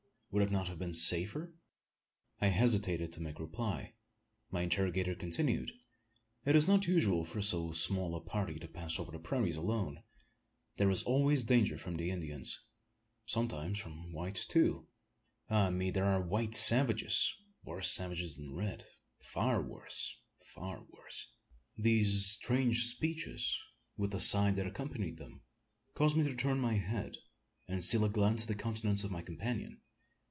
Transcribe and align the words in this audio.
Would 0.33 0.43
it 0.43 0.49
not 0.51 0.69
have 0.69 0.79
been 0.79 0.93
safer?" 0.93 1.53
I 2.39 2.47
hesitated 2.47 3.11
to 3.11 3.19
make 3.21 3.37
reply. 3.37 3.95
My 4.49 4.61
interrogator 4.61 5.13
continued: 5.13 5.73
"It 6.45 6.55
is 6.55 6.69
not 6.69 6.87
usual 6.87 7.25
for 7.25 7.41
so 7.41 7.73
small 7.73 8.15
a 8.15 8.21
party 8.21 8.57
to 8.59 8.67
pass 8.69 8.97
over 8.97 9.11
the 9.11 9.19
prairies 9.19 9.57
alone. 9.57 10.03
There 10.77 10.89
is 10.89 11.03
always 11.03 11.43
danger 11.43 11.77
from 11.77 11.97
the 11.97 12.11
Indians. 12.11 12.57
Sometimes 13.25 13.77
from 13.77 14.13
whites 14.13 14.45
too! 14.45 14.87
Ah 15.49 15.69
me! 15.69 15.91
there 15.91 16.05
are 16.05 16.21
white 16.21 16.55
savages 16.55 17.35
worse 17.65 17.91
savages 17.91 18.37
than 18.37 18.55
red 18.55 18.85
far 19.21 19.61
worse 19.61 20.15
far 20.55 20.81
worse!" 20.89 21.29
These 21.77 22.27
strange 22.31 22.85
speeches, 22.85 23.59
with 23.97 24.11
the 24.11 24.21
sigh 24.21 24.51
that 24.51 24.65
accompanied 24.65 25.17
them, 25.17 25.41
caused 25.93 26.15
me 26.15 26.23
to 26.23 26.33
turn 26.33 26.57
my 26.57 26.75
head, 26.75 27.17
and 27.67 27.83
steal 27.83 28.05
a 28.05 28.09
glance 28.09 28.43
at 28.43 28.47
the 28.47 28.55
countenance 28.55 29.03
of 29.03 29.11
my 29.11 29.21
companion. 29.21 29.81